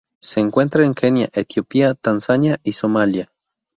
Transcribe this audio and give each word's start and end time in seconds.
Se 0.19 0.39
encuentra 0.39 0.83
en 0.83 0.95
Kenia, 0.95 1.29
Etiopía, 1.31 1.93
Tanzania, 1.93 2.59
y 2.63 2.73
Somalia. 2.73 3.29